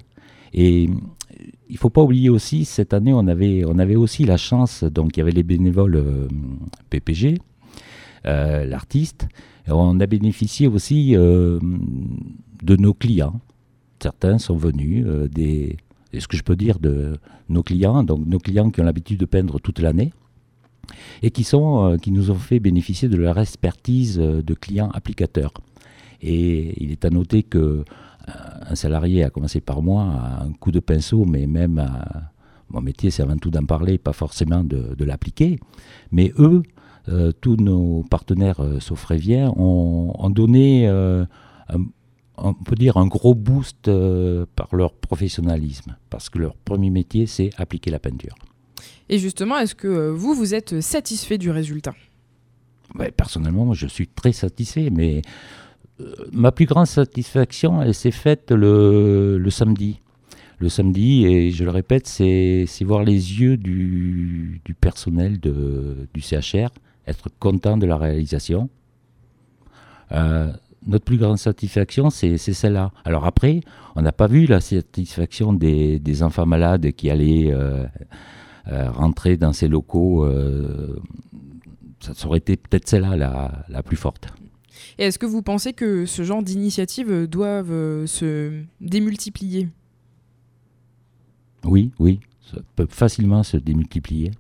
Et 0.53 0.89
il 1.69 1.77
faut 1.77 1.89
pas 1.89 2.01
oublier 2.01 2.29
aussi, 2.29 2.65
cette 2.65 2.93
année, 2.93 3.13
on 3.13 3.27
avait, 3.27 3.63
on 3.65 3.79
avait 3.79 3.95
aussi 3.95 4.25
la 4.25 4.37
chance, 4.37 4.83
donc 4.83 5.15
il 5.15 5.19
y 5.19 5.23
avait 5.23 5.31
les 5.31 5.43
bénévoles 5.43 6.27
PPG, 6.89 7.37
l'artiste, 8.25 9.27
on 9.67 9.99
a 10.01 10.05
bénéficié 10.07 10.67
aussi 10.67 11.13
de 11.13 11.59
nos 12.75 12.93
clients 12.93 13.39
certains 14.01 14.37
sont 14.37 14.55
venus, 14.55 15.05
euh, 15.07 15.27
des, 15.27 15.77
ce 16.17 16.27
que 16.27 16.37
je 16.37 16.43
peux 16.43 16.55
dire 16.55 16.79
de 16.79 17.17
nos 17.49 17.63
clients, 17.63 18.03
donc 18.03 18.25
nos 18.25 18.39
clients 18.39 18.69
qui 18.69 18.81
ont 18.81 18.83
l'habitude 18.83 19.19
de 19.19 19.25
peindre 19.25 19.59
toute 19.59 19.79
l'année, 19.79 20.11
et 21.21 21.31
qui, 21.31 21.47
euh, 21.53 21.97
nous 22.07 22.31
ont 22.31 22.35
fait 22.35 22.59
bénéficier 22.59 23.07
de 23.07 23.17
leur 23.17 23.39
expertise 23.39 24.19
euh, 24.19 24.41
de 24.41 24.53
clients 24.53 24.89
applicateurs. 24.93 25.53
Et 26.21 26.83
il 26.83 26.91
est 26.91 27.05
à 27.05 27.09
noter 27.09 27.43
que 27.43 27.83
un 28.69 28.75
salarié 28.75 29.23
a 29.23 29.31
commencé 29.31 29.59
par 29.61 29.81
moi 29.81 30.03
à 30.03 30.43
un 30.43 30.53
coup 30.53 30.71
de 30.71 30.79
pinceau, 30.79 31.25
mais 31.25 31.47
même 31.47 31.83
mon 32.69 32.79
métier, 32.79 33.09
c'est 33.09 33.23
avant 33.23 33.35
tout 33.35 33.49
d'en 33.49 33.65
parler, 33.65 33.97
pas 33.97 34.13
forcément 34.13 34.63
de, 34.63 35.03
l'appliquer. 35.03 35.59
Mais 36.11 36.31
eux, 36.37 36.61
tous 37.41 37.55
nos 37.55 38.03
partenaires 38.03 38.63
saufréviens 38.79 39.51
ont, 39.57 40.13
ont 40.15 40.29
donné 40.29 40.87
un, 40.87 41.25
on 42.41 42.53
peut 42.53 42.75
dire, 42.75 42.97
un 42.97 43.07
gros 43.07 43.35
boost 43.35 43.87
euh, 43.87 44.45
par 44.55 44.75
leur 44.75 44.93
professionnalisme, 44.93 45.95
parce 46.09 46.29
que 46.29 46.39
leur 46.39 46.55
premier 46.55 46.89
métier, 46.89 47.27
c'est 47.27 47.51
appliquer 47.57 47.91
la 47.91 47.99
peinture. 47.99 48.35
Et 49.09 49.19
justement, 49.19 49.57
est-ce 49.59 49.75
que 49.75 49.87
euh, 49.87 50.11
vous, 50.11 50.33
vous 50.33 50.53
êtes 50.53 50.81
satisfait 50.81 51.37
du 51.37 51.51
résultat? 51.51 51.93
Personnellement, 53.15 53.65
moi, 53.65 53.75
je 53.75 53.87
suis 53.87 54.07
très 54.07 54.31
satisfait, 54.31 54.89
mais 54.91 55.21
euh, 56.01 56.13
ma 56.31 56.51
plus 56.51 56.65
grande 56.65 56.87
satisfaction, 56.87 57.81
elle 57.81 57.93
s'est 57.93 58.11
faite 58.11 58.51
le, 58.51 59.43
samedi. 59.49 60.01
Le 60.57 60.67
samedi, 60.67 61.25
et 61.25 61.51
je 61.51 61.63
le 61.63 61.69
répète, 61.69 62.07
c'est 62.07 62.65
voir 62.81 63.03
les 63.03 63.39
yeux 63.39 63.57
du, 63.57 64.61
personnel 64.79 65.39
de, 65.39 66.07
du 66.13 66.21
CHR 66.21 66.69
être 67.07 67.29
content 67.39 67.77
de 67.77 67.85
la 67.85 67.97
réalisation 67.97 68.69
notre 70.85 71.05
plus 71.05 71.17
grande 71.17 71.37
satisfaction, 71.37 72.09
c'est 72.09 72.37
celle-là. 72.37 72.91
Alors 73.05 73.25
après, 73.25 73.61
on 73.95 74.01
n'a 74.01 74.11
pas 74.11 74.27
vu 74.27 74.45
la 74.45 74.59
satisfaction 74.61 75.53
des, 75.53 76.23
enfants 76.23 76.45
malades 76.45 76.91
qui 76.91 77.09
allaient 77.09 77.51
euh, 77.51 77.85
euh, 78.67 78.91
rentrer 78.91 79.37
dans 79.37 79.53
ces 79.53 79.67
locaux. 79.67 80.25
Euh, 80.25 80.99
ça 81.99 82.27
aurait 82.27 82.39
été 82.39 82.57
peut-être 82.57 82.87
celle-là 82.87 83.15
la, 83.15 83.65
la, 83.69 83.83
plus 83.83 83.97
forte. 83.97 84.27
Et 84.97 85.03
est-ce 85.03 85.19
que 85.19 85.27
vous 85.27 85.43
pensez 85.43 85.73
que 85.73 86.05
ce 86.05 86.23
genre 86.23 86.41
d'initiatives 86.41 87.27
doivent 87.27 88.05
se 88.05 88.63
démultiplier? 88.79 89.69
Oui, 91.63 91.91
oui, 91.99 92.19
ça 92.51 92.57
peut 92.75 92.87
facilement 92.89 93.43
se 93.43 93.57
démultiplier. 93.57 94.31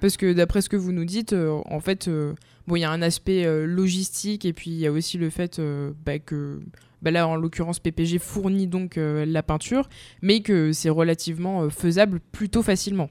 Parce 0.00 0.16
que 0.16 0.32
d'après 0.32 0.62
ce 0.62 0.68
que 0.68 0.76
vous 0.76 0.92
nous 0.92 1.04
dites, 1.04 1.32
euh, 1.32 1.60
en 1.66 1.80
fait, 1.80 2.08
euh, 2.08 2.34
bon, 2.66 2.76
il 2.76 2.80
y 2.80 2.84
a 2.84 2.90
un 2.90 3.02
aspect 3.02 3.44
euh, 3.44 3.66
logistique 3.66 4.44
et 4.44 4.52
puis 4.52 4.70
il 4.70 4.78
y 4.78 4.86
a 4.86 4.92
aussi 4.92 5.18
le 5.18 5.30
fait 5.30 5.60
bah, 6.04 6.18
que 6.18 6.60
bah, 7.02 7.10
là, 7.10 7.26
en 7.26 7.36
l'occurrence, 7.36 7.78
PPG 7.78 8.18
fournit 8.18 8.66
donc 8.66 8.96
la 8.96 9.42
peinture, 9.42 9.88
mais 10.22 10.40
que 10.40 10.72
c'est 10.72 10.90
relativement 10.90 11.68
faisable 11.70 12.20
plutôt 12.32 12.62
facilement. 12.62 13.10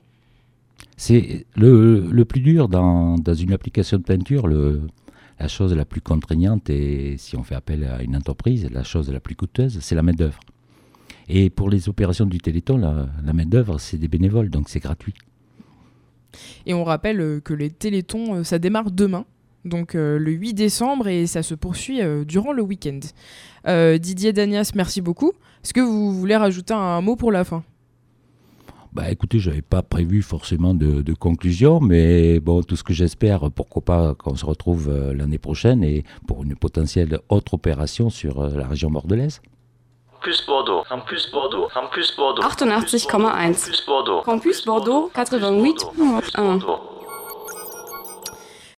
C'est 0.98 1.46
le, 1.56 2.24
plus 2.24 2.42
dur 2.42 2.70
dans, 2.70 3.18
dans, 3.18 3.34
une 3.34 3.54
application 3.54 3.98
de 3.98 4.04
peinture, 4.04 4.48
la 4.48 5.48
chose 5.48 5.74
la 5.74 5.86
plus 5.86 6.02
contraignante, 6.02 6.70
et 6.70 7.16
si 7.18 7.36
on 7.36 7.44
fait 7.44 7.56
appel 7.56 7.84
à 7.84 8.02
une 8.02 8.16
entreprise, 8.16 8.70
la 8.72 8.84
chose 8.84 9.12
la 9.12 9.20
plus 9.20 9.36
coûteuse, 9.36 9.80
c'est 9.82 9.96
la 9.96 10.04
main-d'œuvre. 10.04 10.40
Et 11.28 11.50
pour 11.50 11.70
les 11.70 11.90
opérations 11.90 12.26
du 12.26 12.38
Téléthon, 12.38 12.78
la, 12.78 13.08
la 13.24 13.34
main-d'œuvre, 13.34 13.80
c'est 13.80 13.98
des 13.98 14.08
bénévoles, 14.08 14.50
donc 14.50 14.70
c'est 14.70 14.80
gratuit. 14.80 15.16
Et 16.66 16.74
on 16.74 16.84
rappelle 16.84 17.20
euh, 17.20 17.40
que 17.40 17.54
les 17.54 17.70
Télétons, 17.70 18.36
euh, 18.36 18.44
ça 18.44 18.60
démarre 18.60 18.92
demain, 18.92 19.26
donc 19.64 19.96
euh, 19.96 20.18
le 20.18 20.32
8 20.32 20.54
décembre, 20.54 21.08
et 21.08 21.28
ça 21.28 21.44
se 21.44 21.56
poursuit 21.56 22.02
durant 22.26 22.52
le 22.52 22.62
week-end. 22.62 23.00
Didier 23.98 24.32
Danias, 24.32 24.72
merci 24.76 25.02
beaucoup. 25.02 25.32
Est-ce 25.64 25.74
que 25.74 25.82
vous 25.82 26.14
voulez 26.14 26.36
rajouter 26.36 26.74
un 26.74 27.02
mot 27.02 27.16
pour 27.16 27.32
la 27.32 27.44
fin? 27.44 27.64
Bah 28.94 29.10
écoutez, 29.10 29.40
je 29.40 29.50
n'avais 29.50 29.64
pas 29.64 29.82
prévu 29.82 30.22
forcément 30.22 30.74
de, 30.74 31.14
conclusion, 31.14 31.80
mais 31.82 32.40
bon, 32.40 32.62
tout 32.62 32.76
ce 32.76 32.84
que 32.84 32.94
j'espère, 32.94 33.52
pourquoi 33.52 33.84
pas 33.84 34.14
qu'on 34.14 34.36
se 34.36 34.46
retrouve 34.46 34.94
l'année 35.14 35.40
prochaine 35.40 35.84
et 35.84 36.04
pour 36.28 36.44
une 36.44 36.56
potentielle 36.56 37.20
autre 37.28 37.56
opération 37.56 38.10
sur 38.10 38.48
la 38.48 38.68
région 38.68 38.92
bordelaise. 38.92 39.42
Campus 40.22 40.46
Bordeaux, 40.46 40.84
Campus 40.90 41.32
Bordeaux, 41.32 41.68
Campus 41.74 42.16
Bordeaux, 42.16 42.42
88,1. 42.42 43.54
Campus 43.54 43.86
Bordeaux, 43.86 44.22
Campus 44.24 44.66
Bordeaux 44.66 45.12
88.1. 45.14 46.95